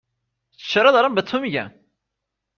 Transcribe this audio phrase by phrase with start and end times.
[0.69, 1.71] چرا دارم به تو می گم؟